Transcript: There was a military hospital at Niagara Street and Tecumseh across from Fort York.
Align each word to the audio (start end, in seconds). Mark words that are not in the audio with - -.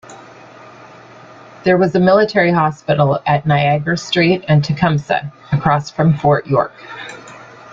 There 1.63 1.77
was 1.77 1.93
a 1.93 1.99
military 1.99 2.51
hospital 2.51 3.19
at 3.27 3.45
Niagara 3.45 3.95
Street 3.99 4.43
and 4.47 4.63
Tecumseh 4.65 5.31
across 5.51 5.91
from 5.91 6.17
Fort 6.17 6.47
York. 6.47 6.73